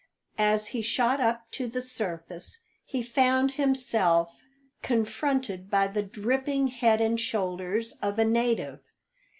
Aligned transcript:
As 0.39 0.69
he 0.69 0.81
shot 0.81 1.19
up 1.19 1.51
to 1.51 1.67
the 1.67 1.79
surface 1.79 2.61
he 2.83 3.03
found 3.03 3.51
himself 3.51 4.41
confronted 4.81 5.69
by 5.69 5.85
the 5.85 6.01
dripping 6.01 6.69
head 6.69 6.99
and 7.01 7.19
shoulders 7.19 7.91
of 8.01 8.17
a 8.17 8.25
native. 8.25 8.79